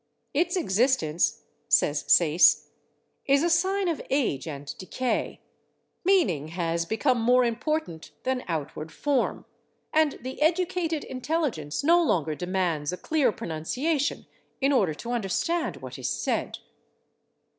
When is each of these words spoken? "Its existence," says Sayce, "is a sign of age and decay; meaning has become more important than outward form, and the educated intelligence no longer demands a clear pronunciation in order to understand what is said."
"Its 0.33 0.55
existence," 0.57 1.43
says 1.69 2.05
Sayce, 2.11 2.69
"is 3.27 3.43
a 3.43 3.51
sign 3.51 3.87
of 3.87 4.01
age 4.09 4.47
and 4.47 4.75
decay; 4.79 5.41
meaning 6.03 6.47
has 6.47 6.87
become 6.87 7.21
more 7.21 7.45
important 7.45 8.09
than 8.23 8.43
outward 8.47 8.91
form, 8.91 9.45
and 9.93 10.13
the 10.21 10.41
educated 10.41 11.03
intelligence 11.03 11.83
no 11.83 12.03
longer 12.03 12.33
demands 12.33 12.91
a 12.91 12.97
clear 12.97 13.31
pronunciation 13.31 14.25
in 14.59 14.73
order 14.73 14.95
to 14.95 15.11
understand 15.11 15.77
what 15.77 15.99
is 15.99 16.09
said." 16.09 16.57